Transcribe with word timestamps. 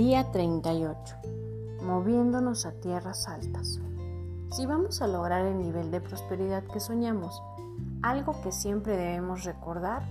Día 0.00 0.32
38. 0.32 1.14
Moviéndonos 1.84 2.64
a 2.64 2.72
tierras 2.72 3.28
altas. 3.28 3.82
Si 4.50 4.64
vamos 4.64 5.02
a 5.02 5.06
lograr 5.06 5.44
el 5.44 5.58
nivel 5.58 5.90
de 5.90 6.00
prosperidad 6.00 6.64
que 6.64 6.80
soñamos, 6.80 7.42
algo 8.00 8.40
que 8.42 8.50
siempre 8.50 8.96
debemos 8.96 9.44
recordar 9.44 10.02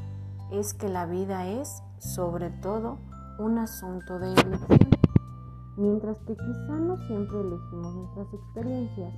es 0.51 0.75
que 0.75 0.89
la 0.89 1.07
vida 1.07 1.47
es, 1.47 1.81
sobre 1.97 2.51
todo, 2.51 2.99
un 3.39 3.57
asunto 3.57 4.19
de 4.19 4.31
elección. 4.31 4.91
Mientras 5.75 6.19
que 6.19 6.35
quizá 6.35 6.75
no 6.75 6.95
siempre 7.07 7.39
elegimos 7.39 7.95
nuestras 7.95 8.31
experiencias, 8.31 9.13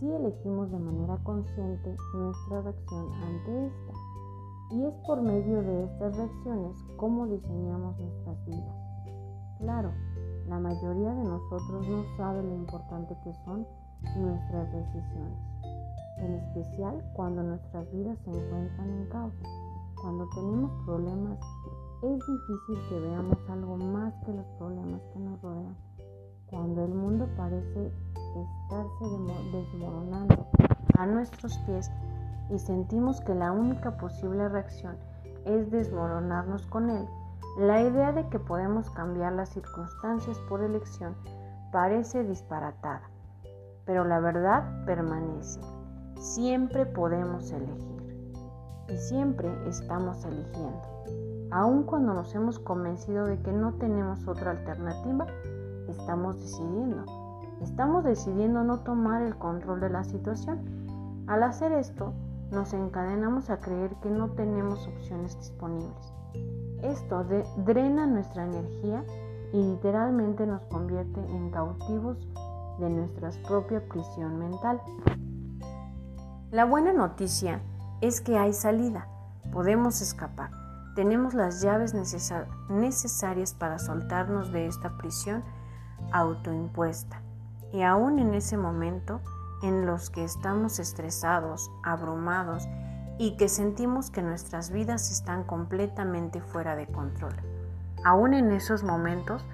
sí 0.00 0.10
elegimos 0.10 0.68
de 0.72 0.80
manera 0.80 1.16
consciente 1.22 1.96
nuestra 2.12 2.60
reacción 2.60 3.12
ante 3.22 3.66
esta. 3.68 3.92
Y 4.72 4.84
es 4.84 4.94
por 5.06 5.22
medio 5.22 5.62
de 5.62 5.84
estas 5.84 6.16
reacciones 6.16 6.76
cómo 6.96 7.28
diseñamos 7.28 7.96
nuestras 8.00 8.44
vidas. 8.46 8.81
Claro, 9.62 9.92
la 10.48 10.58
mayoría 10.58 11.14
de 11.14 11.22
nosotros 11.22 11.86
no 11.86 12.02
sabe 12.16 12.42
lo 12.42 12.52
importante 12.52 13.16
que 13.22 13.32
son 13.44 13.64
nuestras 14.16 14.72
decisiones, 14.72 15.38
en 16.18 16.32
especial 16.32 17.00
cuando 17.14 17.44
nuestras 17.44 17.88
vidas 17.92 18.18
se 18.24 18.30
encuentran 18.30 18.90
en 18.90 19.06
caos. 19.06 19.32
Cuando 20.02 20.28
tenemos 20.30 20.72
problemas, 20.84 21.38
es 22.02 22.18
difícil 22.18 22.88
que 22.88 23.00
veamos 23.06 23.38
algo 23.48 23.76
más 23.76 24.12
que 24.24 24.32
los 24.32 24.46
problemas 24.58 25.00
que 25.12 25.20
nos 25.20 25.40
rodean. 25.40 25.76
Cuando 26.46 26.84
el 26.84 26.92
mundo 26.92 27.28
parece 27.36 27.92
estarse 28.34 29.04
desmoronando 29.52 30.44
a 30.98 31.06
nuestros 31.06 31.56
pies 31.58 31.88
y 32.50 32.58
sentimos 32.58 33.20
que 33.20 33.36
la 33.36 33.52
única 33.52 33.96
posible 33.96 34.48
reacción 34.48 34.96
es 35.44 35.70
desmoronarnos 35.70 36.66
con 36.66 36.90
él, 36.90 37.06
la 37.58 37.82
idea 37.82 38.12
de 38.12 38.28
que 38.28 38.38
podemos 38.38 38.88
cambiar 38.90 39.34
las 39.34 39.50
circunstancias 39.50 40.38
por 40.48 40.62
elección 40.62 41.14
parece 41.70 42.24
disparatada, 42.24 43.10
pero 43.84 44.04
la 44.04 44.20
verdad 44.20 44.84
permanece. 44.86 45.60
Siempre 46.16 46.86
podemos 46.86 47.50
elegir 47.50 48.32
y 48.88 48.96
siempre 48.96 49.50
estamos 49.68 50.24
eligiendo. 50.24 50.80
Aun 51.50 51.82
cuando 51.82 52.14
nos 52.14 52.34
hemos 52.34 52.58
convencido 52.58 53.26
de 53.26 53.38
que 53.42 53.52
no 53.52 53.74
tenemos 53.74 54.26
otra 54.26 54.52
alternativa, 54.52 55.26
estamos 55.88 56.40
decidiendo. 56.40 57.04
Estamos 57.60 58.04
decidiendo 58.04 58.64
no 58.64 58.80
tomar 58.80 59.20
el 59.20 59.36
control 59.36 59.80
de 59.80 59.90
la 59.90 60.04
situación. 60.04 61.24
Al 61.26 61.42
hacer 61.42 61.72
esto, 61.72 62.14
nos 62.50 62.72
encadenamos 62.72 63.50
a 63.50 63.60
creer 63.60 63.94
que 64.02 64.10
no 64.10 64.30
tenemos 64.30 64.86
opciones 64.88 65.36
disponibles. 65.38 66.14
Esto 66.82 67.24
drena 67.64 68.06
nuestra 68.06 68.44
energía 68.44 69.04
y 69.52 69.62
literalmente 69.62 70.46
nos 70.46 70.62
convierte 70.62 71.20
en 71.20 71.50
cautivos 71.50 72.18
de 72.78 72.90
nuestra 72.90 73.30
propia 73.46 73.86
prisión 73.88 74.38
mental. 74.38 74.80
La 76.50 76.64
buena 76.64 76.92
noticia 76.92 77.62
es 78.00 78.20
que 78.20 78.36
hay 78.36 78.52
salida, 78.52 79.06
podemos 79.52 80.00
escapar, 80.02 80.50
tenemos 80.94 81.34
las 81.34 81.62
llaves 81.62 81.94
necesarias 81.94 83.54
para 83.54 83.78
soltarnos 83.78 84.52
de 84.52 84.66
esta 84.66 84.98
prisión 84.98 85.42
autoimpuesta. 86.12 87.22
Y 87.72 87.82
aún 87.82 88.18
en 88.18 88.34
ese 88.34 88.58
momento 88.58 89.20
en 89.62 89.86
los 89.86 90.10
que 90.10 90.24
estamos 90.24 90.78
estresados, 90.78 91.70
abrumados 91.84 92.68
y 93.18 93.36
que 93.36 93.48
sentimos 93.48 94.10
que 94.10 94.22
nuestras 94.22 94.70
vidas 94.70 95.10
están 95.10 95.44
completamente 95.44 96.40
fuera 96.40 96.76
de 96.76 96.86
control. 96.86 97.34
Aún 98.04 98.34
en 98.34 98.52
esos 98.52 98.82
momentos 98.82 99.44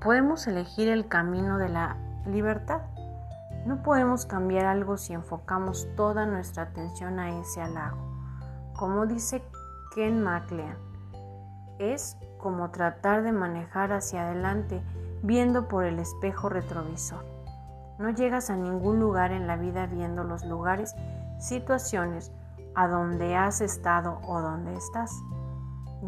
podemos 0.00 0.46
elegir 0.46 0.88
el 0.88 1.08
camino 1.08 1.58
de 1.58 1.68
la 1.68 1.96
libertad. 2.26 2.82
No 3.66 3.82
podemos 3.82 4.24
cambiar 4.24 4.66
algo 4.66 4.96
si 4.96 5.12
enfocamos 5.12 5.88
toda 5.96 6.26
nuestra 6.26 6.64
atención 6.64 7.18
a 7.18 7.38
ese 7.38 7.60
halago. 7.60 7.98
Como 8.74 9.06
dice 9.06 9.42
Ken 9.94 10.22
MacLean, 10.22 10.76
es 11.78 12.16
como 12.38 12.70
tratar 12.70 13.22
de 13.22 13.32
manejar 13.32 13.92
hacia 13.92 14.22
adelante 14.22 14.80
viendo 15.22 15.68
por 15.68 15.84
el 15.84 15.98
espejo 15.98 16.48
retrovisor. 16.48 17.24
No 17.98 18.10
llegas 18.10 18.50
a 18.50 18.56
ningún 18.56 19.00
lugar 19.00 19.32
en 19.32 19.46
la 19.46 19.56
vida 19.56 19.86
viendo 19.86 20.22
los 20.22 20.44
lugares, 20.44 20.94
situaciones 21.38 22.32
a 22.78 22.86
donde 22.86 23.34
has 23.34 23.60
estado 23.60 24.20
o 24.22 24.40
donde 24.40 24.72
estás. 24.76 25.10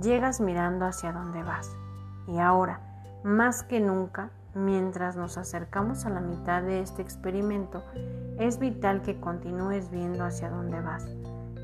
Llegas 0.00 0.40
mirando 0.40 0.86
hacia 0.86 1.10
donde 1.10 1.42
vas. 1.42 1.68
Y 2.28 2.38
ahora, 2.38 2.78
más 3.24 3.64
que 3.64 3.80
nunca, 3.80 4.30
mientras 4.54 5.16
nos 5.16 5.36
acercamos 5.36 6.06
a 6.06 6.10
la 6.10 6.20
mitad 6.20 6.62
de 6.62 6.78
este 6.78 7.02
experimento, 7.02 7.82
es 8.38 8.60
vital 8.60 9.02
que 9.02 9.18
continúes 9.18 9.90
viendo 9.90 10.24
hacia 10.24 10.48
dónde 10.48 10.80
vas. 10.80 11.08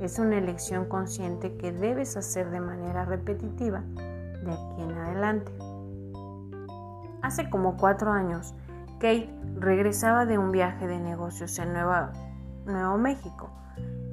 Es 0.00 0.18
una 0.18 0.38
elección 0.38 0.86
consciente 0.86 1.56
que 1.56 1.70
debes 1.70 2.16
hacer 2.16 2.50
de 2.50 2.60
manera 2.60 3.04
repetitiva 3.04 3.82
de 3.82 4.52
aquí 4.52 4.82
en 4.82 4.90
adelante. 4.90 5.52
Hace 7.22 7.48
como 7.48 7.76
cuatro 7.76 8.10
años, 8.10 8.56
Kate 8.94 9.32
regresaba 9.54 10.26
de 10.26 10.36
un 10.36 10.50
viaje 10.50 10.88
de 10.88 10.98
negocios 10.98 11.56
en 11.60 11.74
Nuevo 11.74 12.98
México 12.98 13.52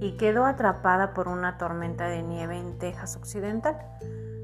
y 0.03 0.17
quedó 0.17 0.45
atrapada 0.45 1.13
por 1.13 1.29
una 1.29 1.57
tormenta 1.57 2.09
de 2.09 2.23
nieve 2.23 2.59
en 2.59 2.77
Texas 2.77 3.15
Occidental. 3.15 3.77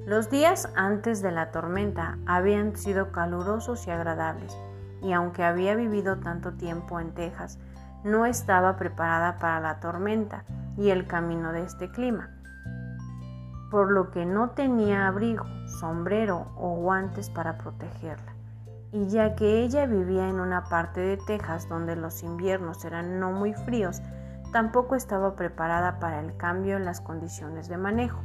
Los 0.05 0.29
días 0.29 0.69
antes 0.77 1.21
de 1.21 1.33
la 1.33 1.51
tormenta 1.51 2.17
habían 2.25 2.77
sido 2.77 3.11
calurosos 3.11 3.85
y 3.85 3.91
agradables, 3.91 4.57
y 5.01 5.11
aunque 5.11 5.43
había 5.43 5.75
vivido 5.75 6.19
tanto 6.19 6.53
tiempo 6.53 7.01
en 7.01 7.13
Texas, 7.13 7.59
no 8.05 8.25
estaba 8.25 8.77
preparada 8.77 9.37
para 9.37 9.59
la 9.59 9.81
tormenta 9.81 10.45
y 10.77 10.91
el 10.91 11.07
camino 11.07 11.51
de 11.51 11.63
este 11.63 11.91
clima, 11.91 12.29
por 13.69 13.91
lo 13.91 14.11
que 14.11 14.25
no 14.25 14.51
tenía 14.51 15.09
abrigo, 15.09 15.45
sombrero 15.81 16.53
o 16.55 16.75
guantes 16.75 17.29
para 17.29 17.57
protegerla. 17.57 18.33
Y 18.93 19.07
ya 19.07 19.35
que 19.35 19.61
ella 19.61 19.85
vivía 19.87 20.29
en 20.29 20.39
una 20.39 20.63
parte 20.63 21.01
de 21.01 21.17
Texas 21.17 21.67
donde 21.67 21.97
los 21.97 22.23
inviernos 22.23 22.85
eran 22.85 23.19
no 23.19 23.33
muy 23.33 23.53
fríos, 23.53 24.01
tampoco 24.51 24.95
estaba 24.95 25.35
preparada 25.35 25.99
para 25.99 26.19
el 26.19 26.35
cambio 26.37 26.77
en 26.77 26.85
las 26.85 27.01
condiciones 27.01 27.67
de 27.67 27.77
manejo, 27.77 28.21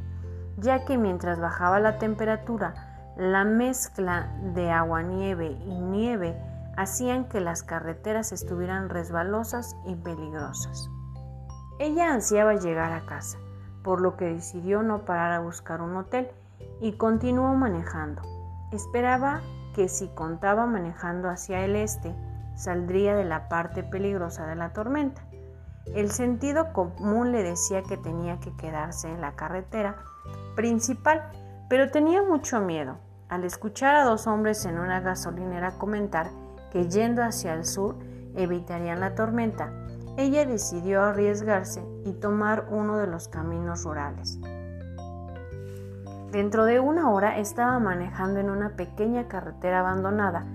ya 0.57 0.85
que 0.85 0.97
mientras 0.97 1.39
bajaba 1.39 1.79
la 1.79 1.97
temperatura, 1.97 3.13
la 3.17 3.43
mezcla 3.43 4.29
de 4.53 4.71
agua-nieve 4.71 5.51
y 5.51 5.79
nieve 5.79 6.37
hacían 6.77 7.25
que 7.25 7.39
las 7.39 7.63
carreteras 7.63 8.31
estuvieran 8.31 8.89
resbalosas 8.89 9.75
y 9.85 9.95
peligrosas. 9.95 10.89
Ella 11.79 12.13
ansiaba 12.13 12.55
llegar 12.55 12.91
a 12.91 13.05
casa, 13.05 13.37
por 13.83 14.01
lo 14.01 14.17
que 14.17 14.25
decidió 14.25 14.81
no 14.81 15.05
parar 15.05 15.31
a 15.31 15.39
buscar 15.39 15.81
un 15.81 15.95
hotel 15.95 16.29
y 16.81 16.93
continuó 16.93 17.53
manejando. 17.55 18.21
Esperaba 18.71 19.41
que 19.73 19.89
si 19.89 20.07
contaba 20.09 20.65
manejando 20.65 21.29
hacia 21.29 21.63
el 21.65 21.75
este, 21.75 22.15
saldría 22.55 23.15
de 23.15 23.25
la 23.25 23.49
parte 23.49 23.83
peligrosa 23.83 24.47
de 24.47 24.55
la 24.55 24.71
tormenta. 24.73 25.24
El 25.93 26.11
sentido 26.11 26.73
común 26.73 27.31
le 27.31 27.43
decía 27.43 27.83
que 27.83 27.95
tenía 27.95 28.39
que 28.39 28.51
quedarse 28.57 29.07
en 29.07 29.21
la 29.21 29.35
carretera 29.35 29.97
principal, 30.55 31.29
pero 31.69 31.91
tenía 31.91 32.23
mucho 32.23 32.59
miedo. 32.59 32.97
Al 33.29 33.43
escuchar 33.43 33.95
a 33.95 34.03
dos 34.03 34.27
hombres 34.27 34.65
en 34.65 34.79
una 34.79 34.99
gasolinera 34.99 35.77
comentar 35.77 36.31
que 36.71 36.89
yendo 36.89 37.23
hacia 37.23 37.53
el 37.53 37.65
sur 37.65 37.95
evitarían 38.35 38.99
la 38.99 39.15
tormenta, 39.15 39.71
ella 40.17 40.45
decidió 40.45 41.03
arriesgarse 41.03 41.85
y 42.03 42.13
tomar 42.13 42.67
uno 42.71 42.97
de 42.97 43.07
los 43.07 43.27
caminos 43.27 43.83
rurales. 43.83 44.39
Dentro 46.31 46.65
de 46.65 46.79
una 46.79 47.11
hora 47.11 47.37
estaba 47.37 47.79
manejando 47.79 48.39
en 48.39 48.49
una 48.49 48.75
pequeña 48.75 49.27
carretera 49.27 49.81
abandonada, 49.81 50.45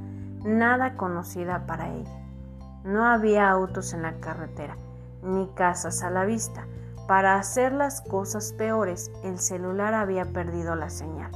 nada 0.45 0.97
conocida 0.97 1.67
para 1.67 1.89
ella. 1.95 2.21
No 2.85 3.07
había 3.07 3.49
autos 3.49 3.95
en 3.95 4.03
la 4.03 4.21
carretera 4.21 4.77
ni 5.23 5.49
casas 5.49 6.03
a 6.03 6.11
la 6.11 6.25
vista. 6.25 6.67
Para 7.11 7.35
hacer 7.35 7.73
las 7.73 8.03
cosas 8.03 8.53
peores, 8.53 9.11
el 9.25 9.39
celular 9.39 9.95
había 9.95 10.27
perdido 10.27 10.77
la 10.77 10.91
señal, 10.91 11.33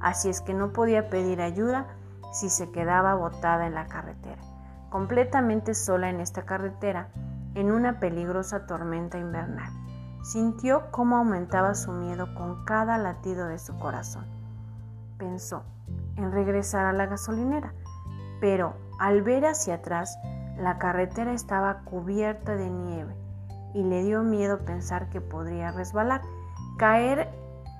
así 0.00 0.30
es 0.30 0.40
que 0.40 0.54
no 0.54 0.72
podía 0.72 1.10
pedir 1.10 1.42
ayuda 1.42 1.86
si 2.32 2.48
se 2.48 2.70
quedaba 2.70 3.14
botada 3.14 3.66
en 3.66 3.74
la 3.74 3.88
carretera. 3.88 4.40
Completamente 4.88 5.74
sola 5.74 6.08
en 6.08 6.20
esta 6.20 6.46
carretera, 6.46 7.08
en 7.54 7.70
una 7.70 8.00
peligrosa 8.00 8.66
tormenta 8.66 9.18
invernal, 9.18 9.70
sintió 10.22 10.90
cómo 10.90 11.18
aumentaba 11.18 11.74
su 11.74 11.92
miedo 11.92 12.34
con 12.34 12.64
cada 12.64 12.96
latido 12.96 13.48
de 13.48 13.58
su 13.58 13.78
corazón. 13.78 14.24
Pensó 15.18 15.62
en 16.16 16.32
regresar 16.32 16.86
a 16.86 16.94
la 16.94 17.04
gasolinera, 17.04 17.74
pero 18.40 18.76
al 18.98 19.22
ver 19.22 19.44
hacia 19.44 19.74
atrás, 19.74 20.16
la 20.56 20.78
carretera 20.78 21.32
estaba 21.34 21.80
cubierta 21.84 22.56
de 22.56 22.70
nieve 22.70 23.27
y 23.74 23.82
le 23.82 24.02
dio 24.02 24.22
miedo 24.22 24.64
pensar 24.64 25.08
que 25.10 25.20
podría 25.20 25.70
resbalar, 25.70 26.22
caer 26.78 27.28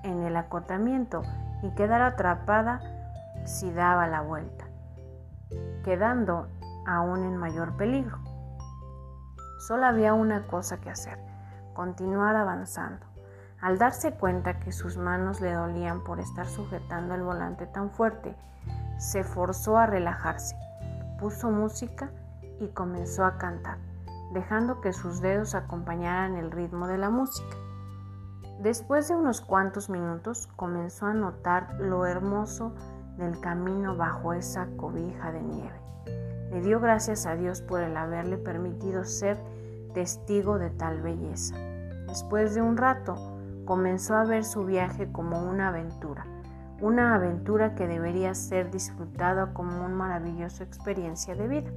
en 0.05 0.23
el 0.23 0.37
acotamiento 0.37 1.23
y 1.62 1.70
quedar 1.70 2.02
atrapada 2.02 2.81
si 3.44 3.70
daba 3.73 4.06
la 4.06 4.20
vuelta. 4.20 4.67
quedando 5.85 6.49
aún 6.87 7.25
en 7.25 7.37
mayor 7.37 7.76
peligro. 7.76 8.19
Solo 9.67 9.87
había 9.87 10.12
una 10.14 10.46
cosa 10.46 10.79
que 10.79 10.90
hacer, 10.90 11.19
continuar 11.75 12.37
avanzando. 12.37 13.06
Al 13.61 13.79
darse 13.79 14.12
cuenta 14.12 14.61
que 14.61 14.73
sus 14.73 14.99
manos 14.99 15.41
le 15.41 15.52
dolían 15.52 16.05
por 16.05 16.20
estar 16.20 16.46
sujetando 16.46 17.14
el 17.14 17.23
volante 17.23 17.67
tan 17.67 17.91
fuerte, 17.91 18.37
se 18.99 19.25
forzó 19.25 19.79
a 19.79 19.87
relajarse, 19.87 20.56
puso 21.19 21.50
música 21.50 22.11
y 22.61 22.69
comenzó 22.69 23.25
a 23.25 23.38
cantar, 23.38 23.79
dejando 24.32 24.80
que 24.80 24.92
sus 24.92 25.20
dedos 25.20 25.54
acompañaran 25.54 26.36
el 26.36 26.50
ritmo 26.50 26.86
de 26.86 26.98
la 26.98 27.10
música. 27.10 27.56
Después 28.60 29.08
de 29.08 29.14
unos 29.14 29.40
cuantos 29.40 29.88
minutos 29.88 30.48
comenzó 30.56 31.06
a 31.06 31.14
notar 31.14 31.76
lo 31.78 32.06
hermoso 32.06 32.75
del 33.16 33.38
camino 33.40 33.96
bajo 33.96 34.32
esa 34.32 34.66
cobija 34.76 35.32
de 35.32 35.42
nieve. 35.42 35.80
Le 36.50 36.60
dio 36.60 36.80
gracias 36.80 37.26
a 37.26 37.36
Dios 37.36 37.62
por 37.62 37.80
el 37.80 37.96
haberle 37.96 38.38
permitido 38.38 39.04
ser 39.04 39.38
testigo 39.94 40.58
de 40.58 40.70
tal 40.70 41.02
belleza. 41.02 41.56
Después 42.06 42.54
de 42.54 42.62
un 42.62 42.76
rato, 42.76 43.16
comenzó 43.64 44.16
a 44.16 44.24
ver 44.24 44.44
su 44.44 44.64
viaje 44.64 45.12
como 45.12 45.42
una 45.42 45.69
aventura, 45.69 46.26
una 46.81 47.14
aventura 47.14 47.74
que 47.74 47.86
debería 47.86 48.34
ser 48.34 48.70
disfrutada 48.70 49.52
como 49.52 49.84
una 49.84 49.94
maravillosa 49.94 50.64
experiencia 50.64 51.34
de 51.34 51.48
vida. 51.48 51.70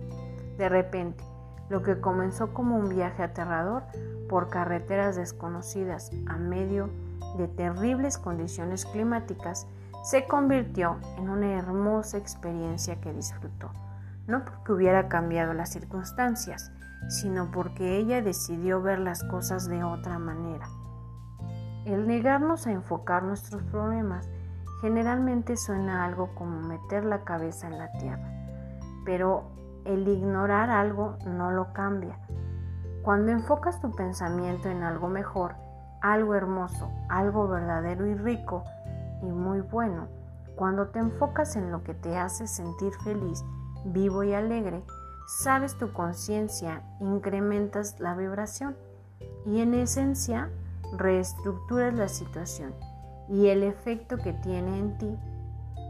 De 0.57 0.69
repente, 0.69 1.23
lo 1.71 1.81
que 1.83 2.01
comenzó 2.01 2.53
como 2.53 2.77
un 2.77 2.89
viaje 2.89 3.23
aterrador 3.23 3.83
por 4.27 4.49
carreteras 4.49 5.15
desconocidas 5.15 6.11
a 6.27 6.35
medio 6.35 6.89
de 7.37 7.47
terribles 7.47 8.17
condiciones 8.17 8.85
climáticas, 8.85 9.67
se 10.03 10.27
convirtió 10.27 10.97
en 11.17 11.29
una 11.29 11.57
hermosa 11.57 12.17
experiencia 12.17 12.99
que 12.99 13.13
disfrutó, 13.13 13.71
no 14.27 14.43
porque 14.43 14.73
hubiera 14.73 15.07
cambiado 15.07 15.53
las 15.53 15.71
circunstancias, 15.71 16.73
sino 17.07 17.49
porque 17.51 17.97
ella 17.97 18.21
decidió 18.21 18.81
ver 18.81 18.99
las 18.99 19.23
cosas 19.23 19.69
de 19.69 19.81
otra 19.81 20.19
manera. 20.19 20.67
El 21.85 22.05
negarnos 22.05 22.67
a 22.67 22.71
enfocar 22.71 23.23
nuestros 23.23 23.63
problemas 23.63 24.29
generalmente 24.81 25.55
suena 25.55 26.03
algo 26.03 26.35
como 26.35 26.59
meter 26.59 27.05
la 27.05 27.23
cabeza 27.23 27.67
en 27.67 27.77
la 27.77 27.89
tierra, 27.93 28.29
pero 29.05 29.60
el 29.85 30.07
ignorar 30.07 30.69
algo 30.69 31.17
no 31.25 31.51
lo 31.51 31.73
cambia. 31.73 32.17
Cuando 33.03 33.31
enfocas 33.31 33.79
tu 33.79 33.91
pensamiento 33.91 34.69
en 34.69 34.83
algo 34.83 35.07
mejor, 35.07 35.55
algo 36.01 36.35
hermoso, 36.35 36.91
algo 37.09 37.47
verdadero 37.47 38.05
y 38.05 38.15
rico 38.15 38.63
y 39.21 39.25
muy 39.25 39.61
bueno, 39.61 40.07
cuando 40.55 40.87
te 40.87 40.99
enfocas 40.99 41.55
en 41.55 41.71
lo 41.71 41.83
que 41.83 41.93
te 41.93 42.17
hace 42.17 42.47
sentir 42.47 42.93
feliz, 43.03 43.43
vivo 43.85 44.23
y 44.23 44.33
alegre, 44.33 44.83
sabes 45.27 45.77
tu 45.77 45.91
conciencia, 45.93 46.83
incrementas 46.99 47.99
la 47.99 48.15
vibración 48.15 48.75
y 49.45 49.61
en 49.61 49.73
esencia 49.73 50.49
reestructuras 50.97 51.93
la 51.93 52.07
situación 52.07 52.73
y 53.29 53.47
el 53.47 53.63
efecto 53.63 54.17
que 54.17 54.33
tiene 54.33 54.77
en 54.77 54.97
ti 54.97 55.17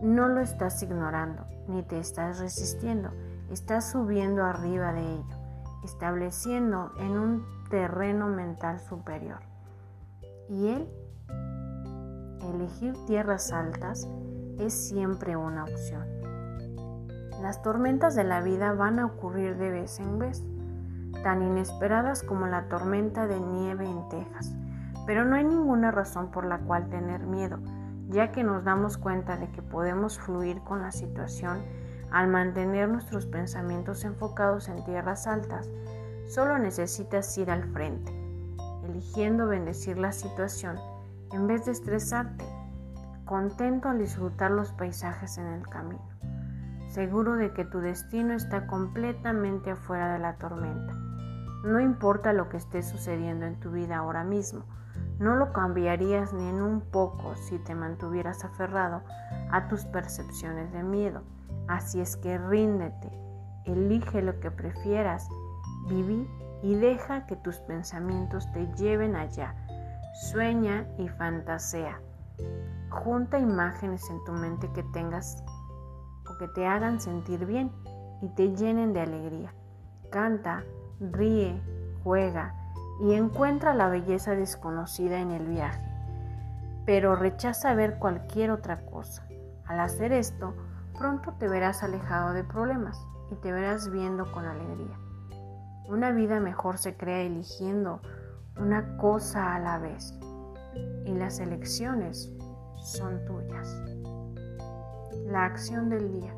no 0.04 0.28
lo 0.28 0.42
estás 0.42 0.82
ignorando 0.84 1.46
ni 1.68 1.84
te 1.84 2.00
estás 2.00 2.40
resistiendo, 2.40 3.12
estás 3.52 3.92
subiendo 3.92 4.44
arriba 4.44 4.94
de 4.94 5.02
ello, 5.02 5.38
estableciendo 5.84 6.92
en 6.98 7.12
un 7.12 7.46
terreno 7.70 8.28
mental 8.28 8.80
superior. 8.80 9.40
Y 10.50 10.68
él, 10.70 10.90
elegir 12.54 12.96
tierras 13.06 13.52
altas 13.52 14.08
es 14.58 14.74
siempre 14.74 15.36
una 15.36 15.64
opción. 15.64 16.06
Las 17.42 17.62
tormentas 17.62 18.16
de 18.16 18.24
la 18.24 18.42
vida 18.42 18.74
van 18.74 19.00
a 19.00 19.06
ocurrir 19.06 19.58
de 19.58 19.72
vez 19.72 20.00
en 20.00 20.20
vez, 20.20 20.44
tan 21.24 21.42
inesperadas 21.42 22.24
como 22.24 22.48
la 22.48 22.68
tormenta 22.68 23.28
de 23.28 23.40
nieve 23.40 23.86
en 23.86 24.08
Texas 24.10 24.56
pero 25.06 25.26
no 25.26 25.36
hay 25.36 25.44
ninguna 25.44 25.92
razón 25.92 26.32
por 26.32 26.46
la 26.46 26.60
cual 26.60 26.90
tener 26.90 27.22
miedo, 27.22 27.60
ya 28.10 28.32
que 28.32 28.44
nos 28.44 28.64
damos 28.64 28.98
cuenta 28.98 29.38
de 29.38 29.50
que 29.50 29.62
podemos 29.62 30.20
fluir 30.20 30.62
con 30.62 30.82
la 30.82 30.92
situación 30.92 31.60
al 32.12 32.28
mantener 32.28 32.90
nuestros 32.90 33.26
pensamientos 33.26 34.04
enfocados 34.04 34.68
en 34.68 34.84
tierras 34.84 35.28
altas. 35.28 35.70
Solo 36.28 36.58
necesitas 36.60 37.38
ir 37.38 37.50
al 37.50 37.64
frente, 37.72 38.14
eligiendo 38.84 39.48
bendecir 39.48 39.98
la 39.98 40.12
situación 40.12 40.78
en 41.34 41.48
vez 41.48 41.66
de 41.66 41.72
estresarte, 41.72 42.46
contento 43.26 43.90
al 43.90 44.00
disfrutar 44.00 44.52
los 44.52 44.74
paisajes 44.74 45.38
en 45.38 45.48
el 45.48 45.68
camino, 45.68 46.06
seguro 46.90 47.36
de 47.36 47.54
que 47.54 47.64
tu 47.64 47.80
destino 47.80 48.34
está 48.34 48.68
completamente 48.68 49.72
afuera 49.72 50.14
de 50.14 50.20
la 50.20 50.36
tormenta. 50.36 50.94
No 51.64 51.80
importa 51.80 52.34
lo 52.34 52.50
que 52.50 52.58
esté 52.58 52.82
sucediendo 52.82 53.46
en 53.46 53.60
tu 53.60 53.72
vida 53.72 53.98
ahora 53.98 54.24
mismo, 54.24 54.66
no 55.20 55.36
lo 55.36 55.54
cambiarías 55.54 56.34
ni 56.34 56.50
en 56.50 56.62
un 56.62 56.82
poco 56.82 57.36
si 57.36 57.60
te 57.60 57.76
mantuvieras 57.76 58.44
aferrado 58.44 59.04
a 59.52 59.68
tus 59.68 59.86
percepciones 59.86 60.74
de 60.74 60.84
miedo. 60.84 61.22
Así 61.68 62.02
es 62.02 62.18
que 62.18 62.38
ríndete, 62.38 63.10
elige 63.66 64.22
lo 64.22 64.40
que 64.40 64.52
prefieras, 64.52 65.28
viví 65.88 66.28
y 66.64 66.76
deja 66.76 67.26
que 67.26 67.36
tus 67.36 67.58
pensamientos 67.60 68.52
te 68.52 68.68
lleven 68.76 69.16
allá. 69.16 69.56
Sueña 70.32 70.86
y 70.98 71.08
fantasea. 71.08 72.00
Junta 72.90 73.40
imágenes 73.40 74.10
en 74.10 74.24
tu 74.26 74.34
mente 74.34 74.70
que 74.74 74.84
tengas 74.92 75.44
o 76.30 76.38
que 76.38 76.48
te 76.50 76.66
hagan 76.66 77.00
sentir 77.00 77.46
bien 77.46 77.72
y 78.22 78.30
te 78.30 78.54
llenen 78.56 78.94
de 78.94 79.02
alegría. 79.02 79.54
Canta, 80.12 80.64
ríe, 81.00 81.62
juega 82.04 82.54
y 83.02 83.14
encuentra 83.14 83.74
la 83.74 83.88
belleza 83.88 84.36
desconocida 84.36 85.20
en 85.20 85.32
el 85.32 85.48
viaje, 85.48 85.82
pero 86.86 87.16
rechaza 87.16 87.74
ver 87.74 87.98
cualquier 87.98 88.52
otra 88.52 88.86
cosa. 88.86 89.26
Al 89.66 89.80
hacer 89.80 90.12
esto, 90.12 90.54
pronto 91.02 91.34
te 91.40 91.48
verás 91.48 91.82
alejado 91.82 92.32
de 92.32 92.44
problemas 92.44 93.04
y 93.32 93.36
te 93.38 93.52
verás 93.52 93.90
viendo 93.90 94.32
con 94.32 94.46
alegría. 94.46 95.00
Una 95.90 96.12
vida 96.12 96.40
mejor 96.40 96.78
se 96.78 96.96
crea 96.96 97.22
eligiendo 97.22 98.02
una 98.56 98.98
cosa 98.98 99.56
a 99.56 99.60
la 99.60 99.80
vez 99.80 100.14
y 101.04 101.14
las 101.16 101.40
elecciones 101.40 102.32
son 102.84 103.26
tuyas. 103.26 103.76
La 105.26 105.46
acción 105.46 105.90
del 105.90 106.12
día. 106.12 106.36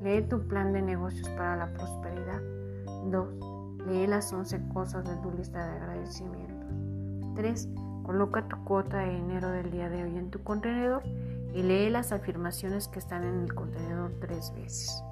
Lee 0.00 0.22
tu 0.22 0.48
plan 0.48 0.72
de 0.72 0.80
negocios 0.80 1.28
para 1.30 1.54
la 1.54 1.70
prosperidad. 1.74 2.40
2 3.10 3.86
Lee 3.86 4.06
las 4.06 4.32
11 4.32 4.66
cosas 4.72 5.04
de 5.04 5.14
tu 5.16 5.30
lista 5.30 5.62
de 5.62 5.72
agradecimientos. 5.76 7.34
3. 7.34 7.68
Coloca 8.04 8.48
tu 8.48 8.64
cuota 8.64 8.96
de 9.00 9.16
dinero 9.16 9.50
del 9.50 9.70
día 9.70 9.90
de 9.90 10.04
hoy 10.04 10.16
en 10.16 10.30
tu 10.30 10.42
contenedor 10.42 11.02
y 11.54 11.62
lee 11.62 11.88
las 11.88 12.10
afirmaciones 12.10 12.88
que 12.88 12.98
están 12.98 13.22
en 13.22 13.44
el 13.44 13.54
contenedor 13.54 14.12
tres 14.20 14.52
veces. 14.54 15.02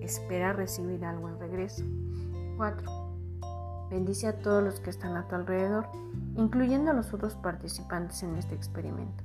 Espera 0.00 0.52
recibir 0.52 1.04
algo 1.04 1.28
en 1.28 1.40
regreso. 1.40 1.82
4. 2.58 3.02
Bendice 3.90 4.28
a 4.28 4.38
todos 4.38 4.62
los 4.62 4.80
que 4.80 4.90
están 4.90 5.16
a 5.16 5.26
tu 5.28 5.34
alrededor, 5.34 5.86
incluyendo 6.36 6.90
a 6.90 6.94
los 6.94 7.12
otros 7.14 7.34
participantes 7.36 8.22
en 8.22 8.36
este 8.36 8.54
experimento. 8.54 9.24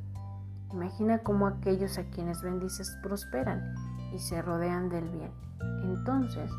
Imagina 0.71 1.19
cómo 1.19 1.47
aquellos 1.47 1.97
a 1.97 2.03
quienes 2.09 2.41
bendices 2.41 2.97
prosperan 3.03 3.75
y 4.13 4.19
se 4.19 4.41
rodean 4.41 4.89
del 4.89 5.07
bien. 5.09 5.31
Entonces, 5.83 6.49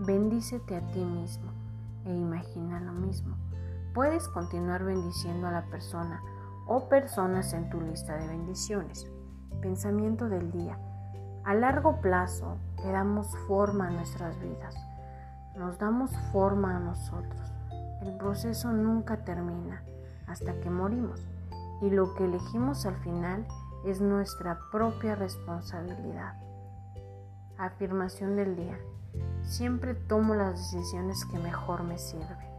bendícete 0.00 0.76
a 0.76 0.90
ti 0.90 1.00
mismo 1.00 1.52
e 2.04 2.14
imagina 2.14 2.80
lo 2.80 2.92
mismo. 2.92 3.36
Puedes 3.94 4.28
continuar 4.28 4.84
bendiciendo 4.84 5.46
a 5.46 5.52
la 5.52 5.66
persona 5.66 6.20
o 6.66 6.88
personas 6.88 7.52
en 7.52 7.70
tu 7.70 7.80
lista 7.80 8.16
de 8.16 8.28
bendiciones. 8.28 9.10
Pensamiento 9.60 10.28
del 10.28 10.50
día. 10.52 10.78
A 11.44 11.54
largo 11.54 12.00
plazo 12.00 12.58
le 12.84 12.92
damos 12.92 13.36
forma 13.48 13.88
a 13.88 13.90
nuestras 13.90 14.38
vidas. 14.40 14.76
Nos 15.56 15.78
damos 15.78 16.10
forma 16.32 16.76
a 16.76 16.80
nosotros. 16.80 17.52
El 18.02 18.16
proceso 18.16 18.72
nunca 18.72 19.24
termina 19.24 19.82
hasta 20.26 20.60
que 20.60 20.70
morimos 20.70 21.26
y 21.80 21.90
lo 21.90 22.14
que 22.14 22.24
elegimos 22.24 22.84
al 22.86 22.96
final 22.96 23.46
es 23.84 24.00
nuestra 24.00 24.58
propia 24.70 25.14
responsabilidad. 25.14 26.34
Afirmación 27.56 28.36
del 28.36 28.56
día. 28.56 28.78
Siempre 29.42 29.94
tomo 29.94 30.34
las 30.34 30.72
decisiones 30.72 31.24
que 31.24 31.38
mejor 31.38 31.82
me 31.82 31.98
sirven. 31.98 32.55